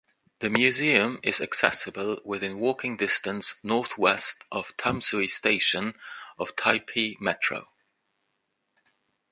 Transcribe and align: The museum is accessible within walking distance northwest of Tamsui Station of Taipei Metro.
The 0.39 0.49
museum 0.49 1.19
is 1.21 1.39
accessible 1.39 2.19
within 2.25 2.57
walking 2.57 2.97
distance 2.97 3.59
northwest 3.61 4.43
of 4.51 4.75
Tamsui 4.75 5.29
Station 5.29 5.93
of 6.39 6.55
Taipei 6.55 7.19
Metro. 7.21 7.67